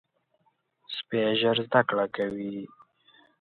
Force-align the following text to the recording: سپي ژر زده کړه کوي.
سپي 0.95 1.19
ژر 1.39 1.57
زده 1.67 1.81
کړه 1.89 2.05
کوي. 2.15 2.57